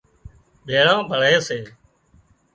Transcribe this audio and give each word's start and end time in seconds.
ڀيۯان 0.67 0.99
ڀۯي 1.09 1.35
سي 1.47 1.59